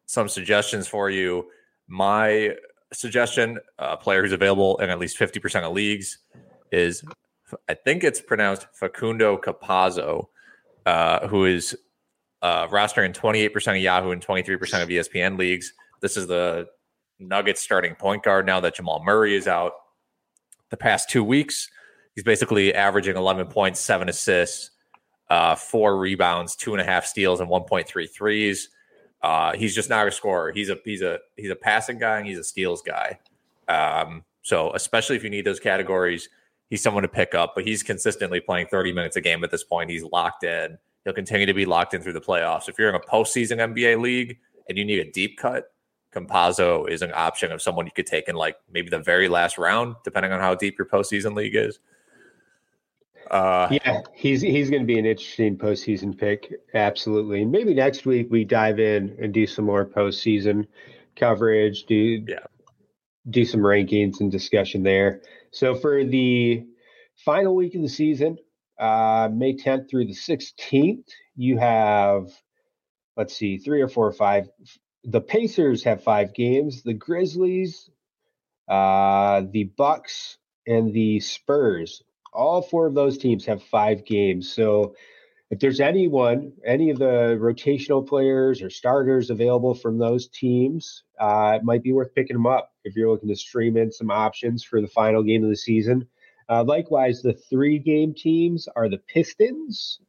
[0.05, 1.47] some suggestions for you.
[1.87, 2.55] My
[2.93, 6.19] suggestion, a player who's available in at least 50% of leagues
[6.71, 7.03] is,
[7.67, 10.27] I think it's pronounced Facundo Campazzo,
[10.85, 11.75] uh, who is
[12.41, 15.73] uh, rostering 28% of Yahoo and 23% of ESPN leagues.
[16.01, 16.67] This is the
[17.19, 19.73] Nuggets starting point guard now that Jamal Murray is out.
[20.69, 21.69] The past two weeks,
[22.15, 24.71] he's basically averaging 11 points, seven assists,
[25.29, 28.69] uh, four rebounds, two and a half steals, and 1.3 threes.
[29.23, 30.51] Uh, he's just not a scorer.
[30.51, 33.19] He's a he's a he's a passing guy and he's a steals guy.
[33.69, 36.27] Um, so especially if you need those categories,
[36.69, 37.53] he's someone to pick up.
[37.55, 39.89] But he's consistently playing 30 minutes a game at this point.
[39.89, 40.77] He's locked in.
[41.05, 42.67] He'll continue to be locked in through the playoffs.
[42.67, 45.71] If you're in a postseason NBA league and you need a deep cut,
[46.13, 49.57] Campazzo is an option of someone you could take in like maybe the very last
[49.57, 51.79] round, depending on how deep your postseason league is.
[53.29, 56.51] Uh, yeah, he's he's going to be an interesting postseason pick.
[56.73, 57.45] Absolutely.
[57.45, 60.67] Maybe next week we dive in and do some more postseason
[61.15, 61.85] coverage.
[61.85, 62.39] Do yeah.
[63.29, 65.21] do some rankings and discussion there.
[65.51, 66.65] So for the
[67.25, 68.37] final week of the season,
[68.79, 71.05] uh, May 10th through the 16th,
[71.35, 72.29] you have
[73.15, 74.49] let's see, three or four or five.
[75.03, 76.83] The Pacers have five games.
[76.83, 77.89] The Grizzlies,
[78.67, 82.01] uh, the Bucks, and the Spurs
[82.33, 84.51] all four of those teams have five games.
[84.51, 84.95] So
[85.49, 91.57] if there's anyone, any of the rotational players or starters available from those teams, uh,
[91.57, 94.63] it might be worth picking them up if you're looking to stream in some options
[94.63, 96.07] for the final game of the season.
[96.49, 99.99] Uh, likewise, the three game teams are the Pistons,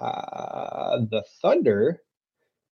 [0.00, 2.00] uh, the Thunder.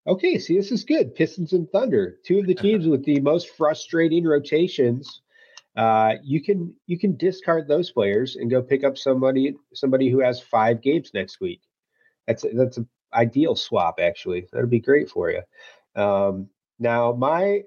[0.08, 1.16] Okay, see, this is good.
[1.16, 5.22] Pistons and Thunder, two of the teams with the most frustrating rotations
[5.76, 10.20] uh, you can you can discard those players and go pick up somebody somebody who
[10.20, 11.62] has five games next week.
[12.28, 14.48] That's that's an ideal swap actually.
[14.52, 15.42] That'd be great for you.
[16.02, 17.64] Um, now my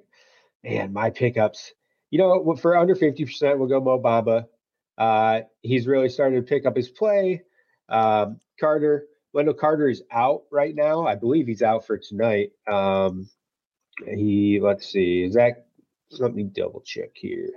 [0.62, 1.73] man, my pickups.
[2.11, 4.47] You know, for under fifty percent, we'll go Mo Bamba.
[4.97, 7.43] Uh, he's really starting to pick up his play.
[7.88, 11.07] Um, Carter, Wendell Carter is out right now.
[11.07, 12.53] I believe he's out for tonight.
[12.71, 13.29] Um,
[14.07, 15.67] he let's see, is that
[16.21, 17.51] let me double check here.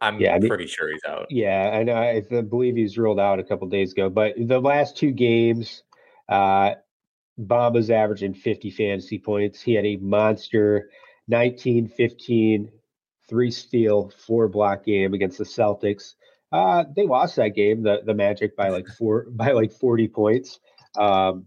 [0.00, 1.26] I'm yeah, pretty I mean, sure he's out.
[1.30, 4.08] Yeah, and I, I believe he's ruled out a couple days ago.
[4.10, 5.82] But the last two games,
[6.28, 6.74] uh,
[7.38, 9.60] Bamba's averaging 50 fantasy points.
[9.60, 10.90] He had a monster
[11.28, 12.70] 19, 15,
[13.28, 16.14] three steal, four block game against the Celtics.
[16.52, 20.60] Uh, they lost that game, the the Magic by like four by like forty points.
[20.98, 21.46] Um,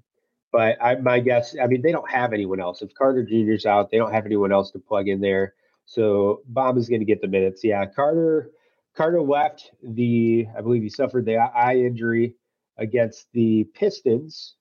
[0.51, 2.81] but I, my guess, I mean, they don't have anyone else.
[2.81, 5.53] If Carter Jr.'s out, they don't have anyone else to plug in there.
[5.89, 7.63] So Bob is going to get the minutes.
[7.63, 8.51] Yeah, Carter
[8.95, 12.35] Carter left the, I believe he suffered the eye injury
[12.77, 14.55] against the Pistons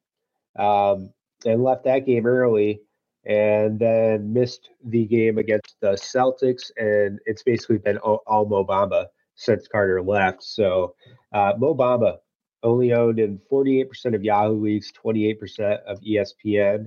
[0.59, 1.13] um,
[1.45, 2.81] and left that game early
[3.27, 6.71] and then missed the game against the Celtics.
[6.79, 10.43] And it's basically been all, all Mo Bamba since Carter left.
[10.43, 10.95] So
[11.35, 12.17] uh, Mo Bamba
[12.63, 16.87] only owned in 48% of Yahoo leagues, 28% of ESPN.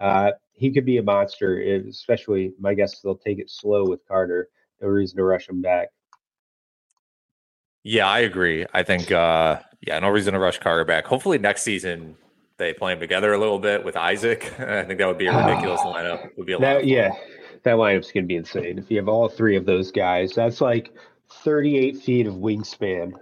[0.00, 4.00] Uh, he could be a monster, especially my guess is they'll take it slow with
[4.08, 4.48] Carter.
[4.80, 5.88] No reason to rush him back.
[7.82, 8.66] Yeah, I agree.
[8.72, 11.06] I think, uh, yeah, no reason to rush Carter back.
[11.06, 12.16] Hopefully next season
[12.58, 14.44] they play them together a little bit with Isaac.
[14.60, 16.26] I think that would be a ridiculous lineup.
[16.26, 17.10] It would be a that, yeah,
[17.62, 18.78] that lineup's going to be insane.
[18.78, 20.92] If you have all three of those guys, that's like
[21.30, 23.12] 38 feet of wingspan.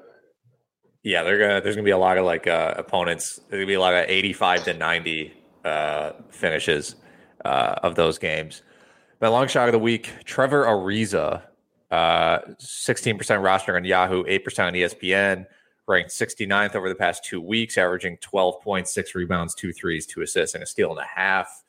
[1.05, 1.61] Yeah, they're gonna.
[1.61, 3.37] There's gonna be a lot of like uh, opponents.
[3.49, 5.33] There's gonna be a lot of 85 to 90
[5.69, 6.97] uh, finishes
[7.45, 8.63] uh, of those games.
[9.21, 11.43] My long shot of the week: Trevor Ariza,
[11.91, 15.47] uh, 16% roster on Yahoo, 8% on ESPN,
[15.87, 20.23] ranked 69th over the past two weeks, averaging 12 points, six rebounds, two threes, two
[20.23, 21.65] assists, and a steal and a half.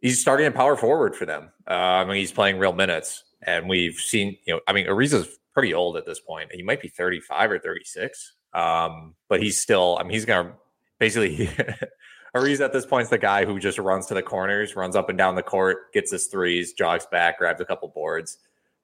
[0.00, 1.50] He's starting in power forward for them.
[1.68, 4.36] Uh, I mean, he's playing real minutes, and we've seen.
[4.44, 6.50] You know, I mean, Ariza's pretty old at this point.
[6.52, 8.32] He might be 35 or 36.
[8.54, 10.52] Um, but he's still, I mean, he's going to
[10.98, 11.50] basically,
[12.34, 15.08] Ariza at this point is the guy who just runs to the corners, runs up
[15.08, 18.38] and down the court, gets his threes, jogs back, grabs a couple boards,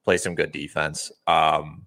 [0.04, 1.10] plays some good defense.
[1.26, 1.86] Um,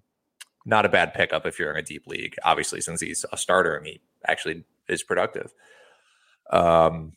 [0.66, 3.76] not a bad pickup if you're in a deep league, obviously, since he's a starter
[3.76, 5.52] and he actually is productive.
[6.50, 7.12] Um,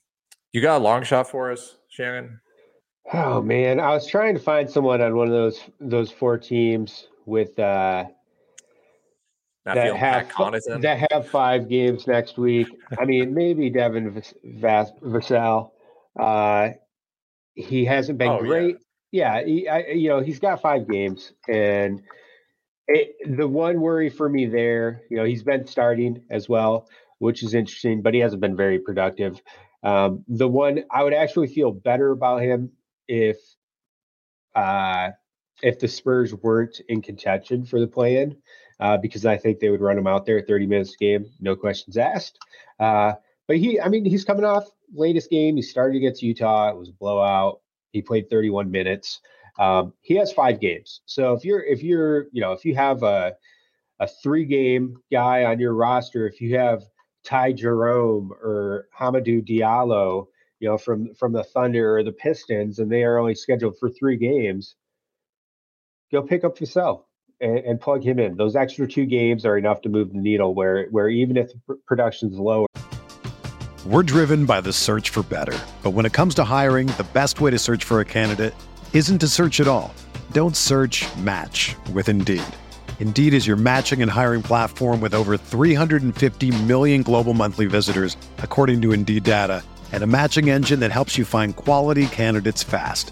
[0.52, 2.40] you got a long shot for us, Shannon?
[3.14, 7.08] Oh man, I was trying to find someone on one of those those four teams
[7.26, 8.06] with uh,
[9.66, 12.68] that have that have five games next week.
[13.00, 15.72] I mean, maybe Devin Vassell.
[16.18, 16.70] Uh,
[17.56, 18.78] he hasn't been oh, great.
[19.12, 22.02] Yeah, yeah he, I, you know, he's got five games, and
[22.88, 27.42] it, the one worry for me there, you know, he's been starting as well, which
[27.42, 29.42] is interesting, but he hasn't been very productive.
[29.84, 32.72] Um, the one I would actually feel better about him
[33.08, 33.38] if
[34.56, 35.10] uh,
[35.62, 38.38] if the Spurs weren't in contention for the play-in,
[38.80, 41.98] uh, because I think they would run him out there 30 minutes game, no questions
[41.98, 42.40] asked.
[42.80, 43.14] Uh,
[43.48, 45.56] but he, I mean, he's coming off latest game.
[45.56, 46.70] He started against Utah.
[46.70, 47.62] It was a blowout.
[47.92, 49.22] He played 31 minutes.
[49.58, 51.02] Um, he has five games.
[51.06, 53.36] So if you're, if you're, you know, if you have a,
[54.00, 56.84] a three game guy on your roster, if you have
[57.24, 60.28] Ty Jerome or Hamidou Diallo,
[60.60, 63.90] you know, from from the Thunder or the Pistons, and they are only scheduled for
[63.90, 64.76] three games,
[66.12, 67.05] go pick up Vassell
[67.42, 68.36] and, and, plug him in.
[68.38, 70.54] Those extra two games are enough to move the needle.
[70.54, 71.52] Where where even if
[71.86, 72.66] production's lower.
[73.86, 77.40] We're driven by the search for better, but when it comes to hiring, the best
[77.40, 78.56] way to search for a candidate
[78.94, 79.94] isn't to search at all.
[80.32, 81.06] Don't search.
[81.18, 82.44] Match with Indeed.
[83.00, 88.82] Indeed is your matching and hiring platform with over 350 million global monthly visitors, according
[88.82, 93.12] to Indeed data, and a matching engine that helps you find quality candidates fast.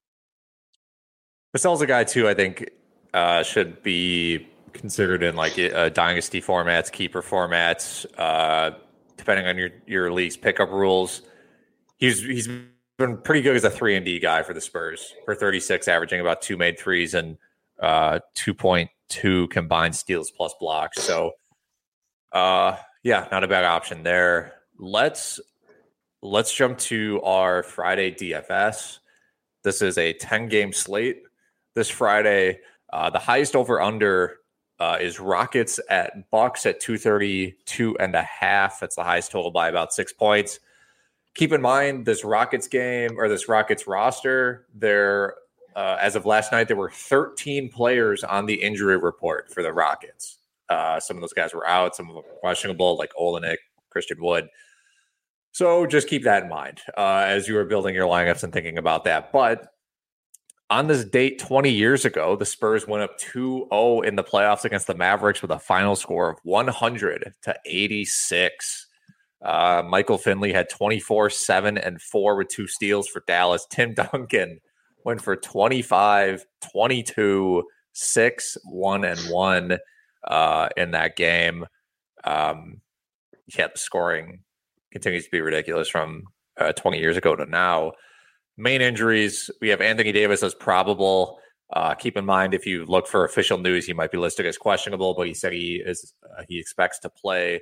[1.53, 2.27] Vassell's a guy too.
[2.27, 2.69] I think
[3.13, 8.71] uh, should be considered in like uh, dynasty formats, keeper formats, uh,
[9.17, 11.21] depending on your your league's pickup rules.
[11.97, 12.47] He's he's
[12.97, 16.21] been pretty good as a three and D guy for the Spurs for 36, averaging
[16.21, 17.37] about two made threes and
[17.81, 21.01] uh, 2.2 combined steals plus blocks.
[21.01, 21.31] So,
[22.31, 24.53] uh, yeah, not a bad option there.
[24.77, 25.39] Let's
[26.21, 28.99] let's jump to our Friday DFS.
[29.63, 31.23] This is a 10 game slate
[31.75, 32.59] this Friday.
[32.91, 34.37] Uh, the highest over under
[34.79, 38.79] uh, is Rockets at Bucks at 232 and a half.
[38.79, 40.59] That's the highest total by about six points.
[41.35, 45.35] Keep in mind this Rockets game or this Rockets roster, there
[45.75, 49.71] uh, as of last night, there were 13 players on the injury report for the
[49.71, 50.37] Rockets.
[50.69, 53.57] Uh, some of those guys were out, some of them questionable, like Olynyk,
[53.89, 54.47] Christian Wood.
[55.51, 58.77] So just keep that in mind uh, as you are building your lineups and thinking
[58.77, 59.31] about that.
[59.31, 59.73] But
[60.71, 64.63] on this date 20 years ago, the Spurs went up 2 0 in the playoffs
[64.63, 68.87] against the Mavericks with a final score of 100 to 86.
[69.43, 73.67] Uh, Michael Finley had 24, 7, and 4 with two steals for Dallas.
[73.69, 74.61] Tim Duncan
[75.03, 79.77] went for 25, 22, 6, 1, and 1
[80.23, 81.65] uh, in that game.
[82.23, 82.79] Um,
[83.57, 84.43] yeah, the scoring
[84.91, 86.23] continues to be ridiculous from
[86.57, 87.91] uh, 20 years ago to now.
[88.61, 91.39] Main injuries we have Anthony Davis as probable.
[91.73, 94.55] Uh, keep in mind if you look for official news, he might be listed as
[94.55, 97.61] questionable, but he said he is uh, he expects to play.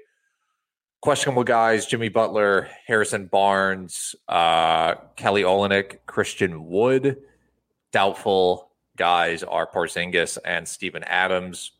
[1.01, 7.17] Questionable guys: Jimmy Butler, Harrison Barnes, uh, Kelly Olynyk, Christian Wood.
[7.93, 11.71] Doubtful guys are Porzingis and Steven Adams.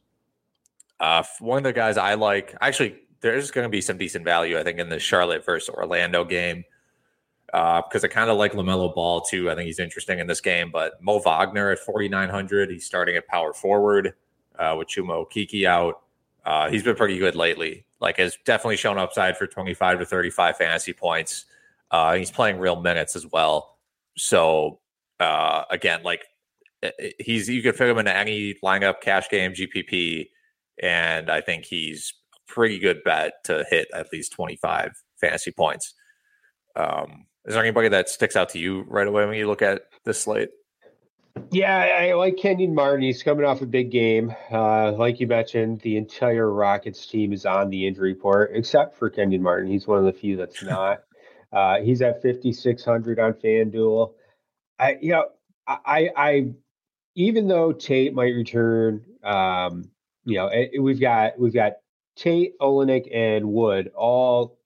[0.97, 4.57] Uh, one of the guys I like, actually, there's going to be some decent value,
[4.57, 6.63] I think, in the Charlotte versus Orlando game
[7.51, 9.49] because uh, I kind of like LaMelo Ball too.
[9.49, 10.69] I think he's interesting in this game.
[10.71, 14.13] But Mo Wagner at 4,900, he's starting at power forward
[14.57, 16.01] uh, with Chuma Okeke out.
[16.45, 17.85] Uh, he's been pretty good lately.
[17.99, 21.45] Like, has definitely shown upside for 25 to 35 fantasy points.
[21.91, 23.77] Uh, he's playing real minutes as well.
[24.15, 24.79] So,
[25.19, 26.25] uh, again, like,
[27.19, 30.29] he's you could fit him into any lineup, cash game, GPP,
[30.81, 35.93] and I think he's a pretty good bet to hit at least 25 fantasy points.
[36.75, 39.83] Um, is there anybody that sticks out to you right away when you look at
[40.05, 40.49] this slate?
[41.51, 43.01] Yeah, I like Kenyon Martin.
[43.01, 44.33] He's coming off a big game.
[44.51, 49.09] Uh, like you mentioned, the entire Rockets team is on the injury report, except for
[49.09, 49.71] Kenyon Martin.
[49.71, 50.99] He's one of the few that's not.
[51.51, 54.13] uh, he's at 5,600 on FanDuel.
[54.77, 55.25] I, you know,
[55.67, 56.47] I, I,
[57.15, 59.89] even though Tate might return, um,
[60.25, 61.73] you know, it, it, we've got we've got
[62.15, 64.58] Tate, Olynyk, and Wood all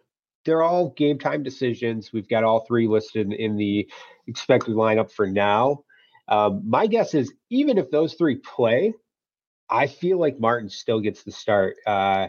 [0.46, 2.12] they're all game time decisions.
[2.12, 3.90] We've got all three listed in the
[4.28, 5.84] expected lineup for now.
[6.28, 8.94] Um, my guess is even if those three play,
[9.70, 11.76] I feel like Martin still gets the start.
[11.86, 12.28] Uh,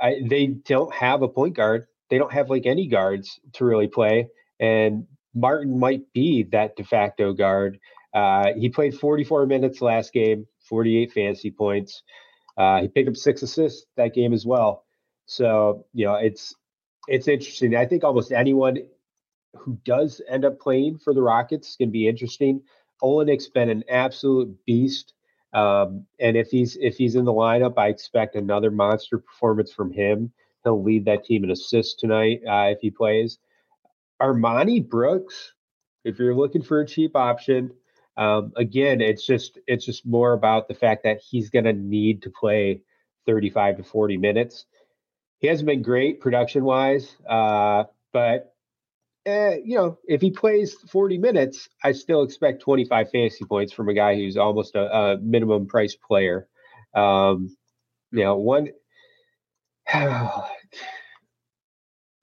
[0.00, 1.86] I, they don't have a point guard.
[2.08, 4.28] They don't have like any guards to really play,
[4.58, 7.78] and Martin might be that de facto guard.
[8.12, 12.02] Uh, he played 44 minutes last game, 48 fantasy points.
[12.56, 14.84] Uh, he picked up six assists that game as well.
[15.26, 16.54] So you know, it's
[17.10, 17.74] it's interesting.
[17.74, 18.78] I think almost anyone
[19.56, 22.62] who does end up playing for the Rockets can be interesting.
[23.02, 25.14] Olynyk's been an absolute beast.
[25.52, 29.92] Um, and if he's if he's in the lineup, I expect another monster performance from
[29.92, 30.32] him.
[30.62, 33.38] He'll lead that team in assists tonight uh, if he plays.
[34.22, 35.54] Armoni Brooks,
[36.04, 37.72] if you're looking for a cheap option,
[38.16, 42.22] um, again, it's just it's just more about the fact that he's going to need
[42.22, 42.82] to play
[43.26, 44.66] 35 to 40 minutes
[45.40, 48.54] he hasn't been great production wise, uh, but
[49.26, 53.88] uh, you know, if he plays 40 minutes, I still expect 25 fantasy points from
[53.88, 56.46] a guy who's almost a, a minimum price player.
[56.94, 57.56] Um,
[58.12, 58.68] you know, one.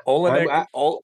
[0.07, 1.03] Olynyk, I, Ol,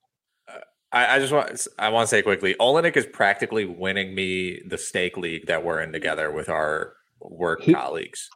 [0.91, 4.77] I, I, just want I want to say quickly, Olynyk is practically winning me the
[4.77, 8.29] stake league that we're in together with our work he, colleagues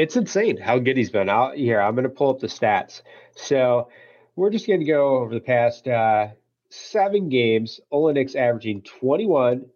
[0.00, 1.28] it's insane how good he's been.
[1.28, 3.02] Out here, I'm going to pull up the stats.
[3.36, 3.88] So
[4.34, 6.28] we're just going to go over the past uh,
[6.70, 7.80] seven games.
[7.92, 9.66] Olynyk's averaging 21,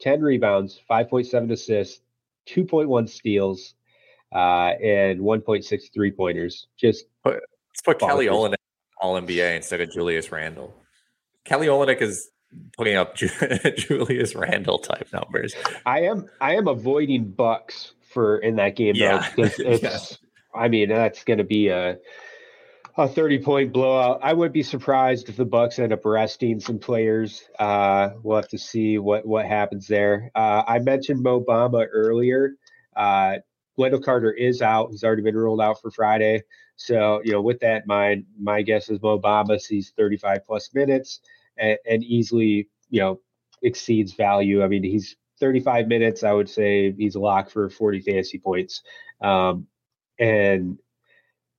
[0.00, 2.00] 10 rebounds, 5.7 assists,
[2.48, 3.74] 2.1 steals,
[4.32, 6.68] uh, and 1.6 three pointers.
[6.78, 8.54] Just put, let's put Kelly Olynyk
[9.00, 10.72] all NBA instead of Julius Randle.
[11.44, 12.30] Kelly Olynyk is
[12.76, 13.16] putting up
[13.76, 15.56] Julius Randle type numbers.
[15.84, 19.28] I am I am avoiding Bucks for in that game yeah.
[19.36, 19.42] though.
[19.58, 19.98] It's, yeah.
[20.58, 21.98] I mean, that's going to be a
[22.96, 24.20] a 30 point blowout.
[24.22, 27.44] I would be surprised if the Bucks end up resting some players.
[27.58, 30.30] Uh, we'll have to see what what happens there.
[30.34, 32.52] Uh, I mentioned Mo Bamba earlier.
[32.96, 33.36] Uh,
[33.76, 34.88] Wendell Carter is out.
[34.92, 36.42] He's already been ruled out for Friday.
[36.76, 40.70] So, you know, with that in mind, my guess is Mo Bamba sees 35 plus
[40.74, 41.20] minutes
[41.58, 43.20] and, and easily, you know,
[43.62, 44.64] exceeds value.
[44.64, 48.82] I mean, he's 35 minutes, I would say he's a lock for 40 fantasy points.
[49.20, 49.66] Um,
[50.18, 50.78] and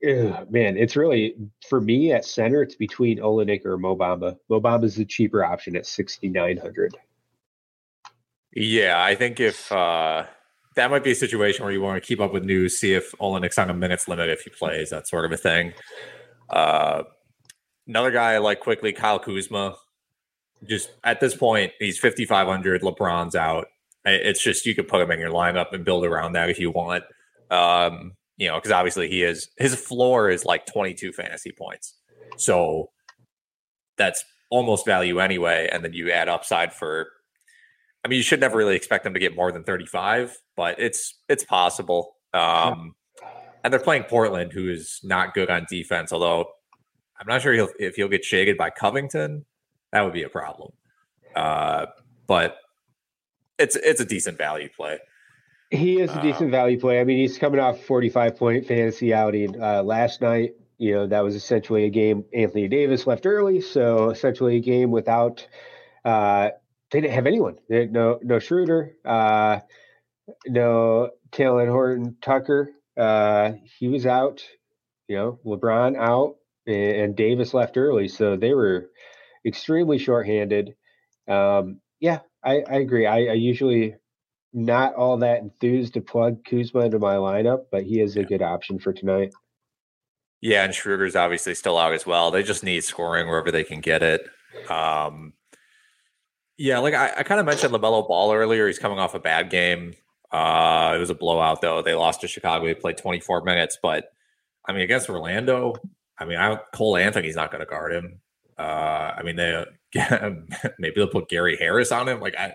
[0.07, 1.35] ugh, man, it's really
[1.67, 2.61] for me at center.
[2.61, 4.37] It's between Olynyk or Mo Bamba.
[4.49, 6.97] Mo Bamba is the cheaper option at 6,900.
[8.53, 10.25] Yeah, I think if uh,
[10.75, 13.11] that might be a situation where you want to keep up with news, see if
[13.19, 15.73] Olynyk's on a minutes limit if he plays, that sort of a thing.
[16.49, 17.03] Uh,
[17.87, 19.75] another guy I like quickly, Kyle Kuzma.
[20.65, 22.81] Just at this point, he's 5,500.
[22.81, 23.67] LeBron's out.
[24.05, 26.71] It's just you could put him in your lineup and build around that if you
[26.71, 27.03] want.
[27.51, 31.95] Um, you know, because obviously he is his floor is like 22 fantasy points.
[32.37, 32.91] So
[33.97, 35.69] that's almost value anyway.
[35.71, 37.09] And then you add upside for
[38.05, 41.15] I mean, you should never really expect them to get more than 35, but it's
[41.27, 42.15] it's possible.
[42.33, 42.95] Um,
[43.63, 46.13] and they're playing Portland, who is not good on defense.
[46.13, 46.45] Although
[47.19, 49.45] I'm not sure he'll, if he'll get shaded by Covington,
[49.91, 50.71] that would be a problem.
[51.35, 51.87] Uh,
[52.27, 52.57] but
[53.57, 54.99] it's it's a decent value play.
[55.69, 56.99] He is a decent um, value play.
[57.01, 60.51] I mean, he's coming off 45 point fantasy outing uh, last night.
[60.77, 62.23] You know, that was essentially a game.
[62.33, 65.45] Anthony Davis left early, so essentially a game without
[66.05, 66.49] uh,
[66.91, 67.57] they didn't have anyone.
[67.69, 69.59] no no Schroeder, uh,
[70.47, 72.71] no Talen Horton Tucker.
[72.95, 74.43] Uh, he was out.
[75.07, 76.35] You know, LeBron out,
[76.65, 78.89] and, and Davis left early, so they were
[79.47, 80.75] extremely shorthanded.
[81.27, 83.05] Um, yeah, I, I agree.
[83.05, 83.95] I, I, usually
[84.53, 88.41] not all that enthused to plug Kuzma into my lineup, but he is a good
[88.41, 89.33] option for tonight.
[90.41, 92.29] Yeah, and Schroeder's obviously still out as well.
[92.29, 94.27] They just need scoring wherever they can get it.
[94.69, 95.33] Um,
[96.57, 98.67] yeah, like I, I kind of mentioned LaMelo Ball earlier.
[98.67, 99.93] He's coming off a bad game.
[100.31, 101.81] Uh, it was a blowout, though.
[101.81, 102.67] They lost to Chicago.
[102.67, 104.11] He played 24 minutes, but
[104.67, 105.75] I mean, against Orlando,
[106.17, 108.19] I mean, I, Cole Anthony's not going to guard him.
[108.57, 109.65] Uh, I mean, they
[110.79, 112.19] maybe they'll put Gary Harris on him.
[112.19, 112.53] Like I,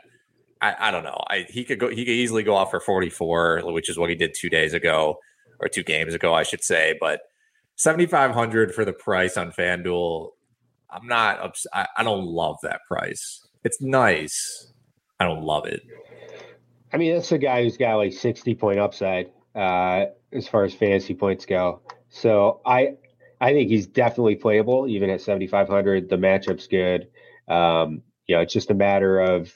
[0.60, 1.20] I, I don't know.
[1.28, 1.88] I he could go.
[1.88, 5.18] He could easily go off for 44, which is what he did two days ago
[5.60, 6.96] or two games ago, I should say.
[7.00, 7.20] But
[7.76, 10.30] 7,500 for the price on FanDuel.
[10.90, 11.56] I'm not.
[11.72, 13.46] I, I don't love that price.
[13.64, 14.72] It's nice.
[15.18, 15.82] I don't love it.
[16.92, 20.74] I mean, that's a guy who's got like 60 point upside uh, as far as
[20.74, 21.80] fantasy points go.
[22.10, 22.96] So I
[23.42, 26.08] I think he's definitely playable even at 7,500.
[26.08, 27.08] The matchup's good.
[27.48, 29.52] Um, you know, it's just a matter of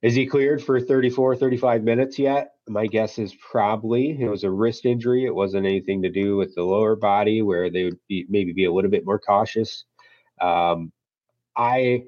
[0.00, 2.52] is he cleared for 34, 35 minutes yet?
[2.66, 5.26] My guess is probably it was a wrist injury.
[5.26, 8.64] It wasn't anything to do with the lower body where they would be maybe be
[8.64, 9.84] a little bit more cautious.
[10.40, 10.90] Um,
[11.54, 12.04] I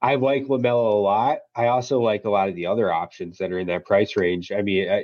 [0.00, 1.38] I like LaMelo a lot.
[1.54, 4.52] I also like a lot of the other options that are in that price range.
[4.52, 5.00] I mean, uh,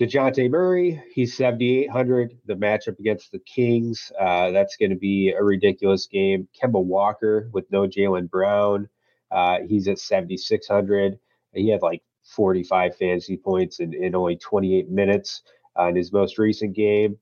[0.00, 2.38] Dejounte Murray, he's 7,800.
[2.46, 6.48] The matchup against the Kings, uh, that's going to be a ridiculous game.
[6.58, 8.88] Kemba Walker with no Jaylen Brown,
[9.30, 11.18] uh, he's at 7,600.
[11.52, 15.42] He had like 45 fantasy points in, in only 28 minutes
[15.78, 17.18] uh, in his most recent game.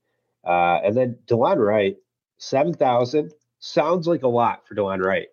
[0.47, 1.97] Uh, and then Delon Wright,
[2.37, 3.33] 7,000.
[3.59, 5.27] Sounds like a lot for Delon Wright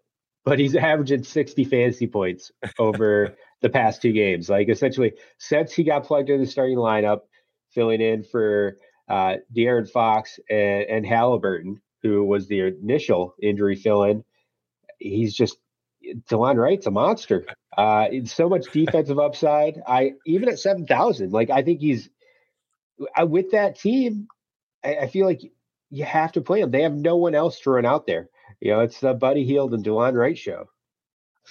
[0.46, 4.48] but he's averaging 60 fantasy points over the past two games.
[4.48, 7.22] Like essentially, since he got plugged in the starting lineup,
[7.76, 8.78] filling in for
[9.10, 14.24] uh, De'Aaron Fox and, and Halliburton, who was the initial injury fill-in,
[14.98, 15.58] he's just
[16.30, 17.46] Delon Wright's a monster.
[17.78, 19.82] Uh, so much defensive upside.
[19.86, 22.08] I even at seven thousand, like I think he's
[23.14, 24.30] I, with that team.
[24.82, 25.42] I, I feel like
[25.90, 26.72] you have to play him.
[26.72, 28.30] They have no one else to run out there.
[28.62, 30.68] You know, it's the Buddy Hield and Delon Wright show.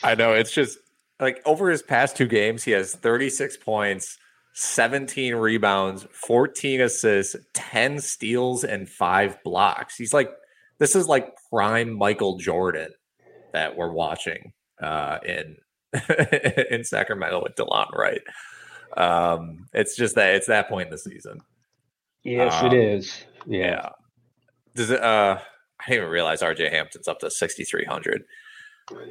[0.02, 0.32] I know.
[0.32, 0.78] It's just
[1.20, 4.18] like over his past two games, he has 36 points,
[4.54, 9.96] 17 rebounds, 14 assists, 10 steals, and five blocks.
[9.96, 10.30] He's like,
[10.78, 12.90] this is like prime Michael Jordan
[13.52, 14.52] that we're watching
[14.82, 15.56] uh, in
[16.70, 18.22] in Sacramento with Delon Wright.
[18.96, 21.40] Um, it's just that it's that point in the season.
[22.22, 23.24] Yes, um, it is.
[23.46, 23.58] Yeah.
[23.58, 23.88] yeah.
[24.74, 25.00] Does it?
[25.02, 25.38] Uh,
[25.80, 28.24] I didn't even realize RJ Hampton's up to 6,300.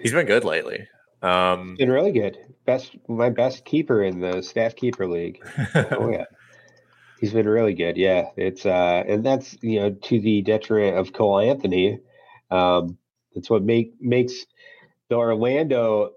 [0.01, 0.87] He's been good lately.
[1.24, 2.38] Um, been really good.
[2.65, 5.41] Best, my best keeper in the staff keeper league.
[5.76, 6.26] oh yeah,
[7.19, 7.97] he's been really good.
[7.97, 11.99] Yeah, it's uh, and that's you know to the detriment of Cole Anthony.
[12.51, 12.97] Um,
[13.34, 14.45] that's what make makes
[15.09, 16.11] the Orlando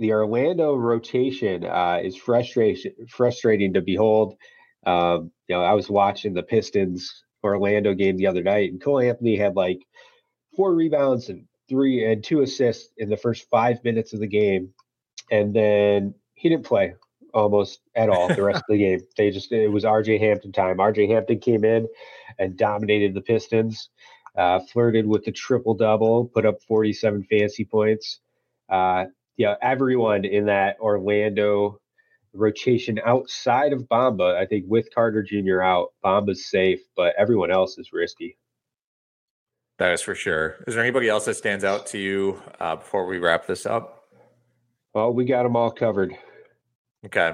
[0.00, 4.34] the Orlando rotation uh, is frustration frustrating to behold.
[4.84, 9.00] Um, you know, I was watching the Pistons Orlando game the other night, and Cole
[9.00, 9.78] Anthony had like
[10.56, 14.74] four rebounds and three and two assists in the first five minutes of the game,
[15.30, 16.94] and then he didn't play
[17.32, 19.00] almost at all the rest of the game.
[19.16, 20.76] They just it was RJ Hampton time.
[20.76, 21.88] RJ Hampton came in
[22.38, 23.88] and dominated the Pistons,
[24.36, 28.20] uh, flirted with the triple double, put up 47 fantasy points.
[28.68, 29.06] Uh,
[29.36, 31.80] yeah, everyone in that Orlando
[32.32, 35.62] rotation outside of Bamba, I think with Carter Jr.
[35.62, 38.36] out, Bamba's safe, but everyone else is risky.
[39.80, 40.56] That is for sure.
[40.66, 44.04] Is there anybody else that stands out to you uh, before we wrap this up?
[44.92, 46.14] Well, we got them all covered.
[47.06, 47.32] Okay.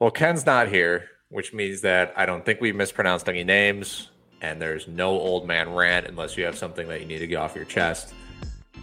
[0.00, 4.10] Well, Ken's not here, which means that I don't think we mispronounced any names,
[4.40, 7.36] and there's no old man rant unless you have something that you need to get
[7.36, 8.12] off your chest.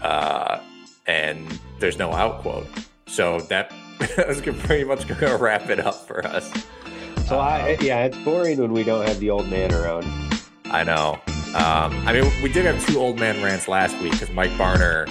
[0.02, 0.62] Uh,
[1.06, 2.66] and there's no out quote.
[3.08, 6.50] So that's pretty much going to wrap it up for us.
[7.28, 10.06] So I, yeah, it's boring when we don't have the old man around.
[10.64, 11.20] I know.
[11.56, 15.08] Um, I mean, we did have two old man rants last week because Mike Barner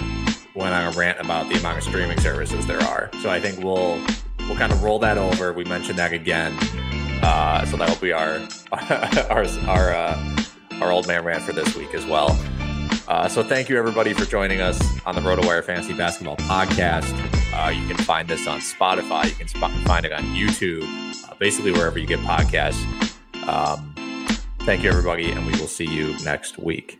[0.55, 3.09] went on a rant about the amount of streaming services there are.
[3.21, 4.01] So I think we'll
[4.39, 5.51] we'll kind of roll that over.
[5.53, 6.57] We mentioned that again.
[7.21, 8.39] Uh, so that'll be our
[8.71, 10.37] our our uh,
[10.81, 12.39] our old man rant for this week as well.
[13.07, 17.11] Uh, so thank you everybody for joining us on the RotoWire Fantasy Basketball Podcast.
[17.53, 19.25] Uh, you can find this on Spotify.
[19.25, 20.83] You can sp- find it on YouTube.
[21.27, 22.85] Uh, basically wherever you get podcasts.
[23.47, 23.88] Um,
[24.69, 26.99] thank you everybody, and we will see you next week.